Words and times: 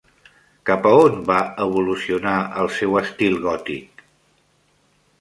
Cap 0.69 0.89
on 0.91 1.19
va 1.27 1.43
evolucionar 1.67 2.35
el 2.65 2.73
seu 2.81 2.99
estil 3.05 3.39
gòtic? 3.49 4.07